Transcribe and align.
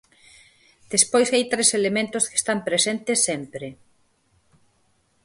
Despois 0.93 1.27
hai 1.33 1.43
tres 1.51 1.69
elementos 1.79 2.23
que 2.29 2.37
están 2.41 2.59
presentes 2.69 3.17
sempre. 3.27 3.67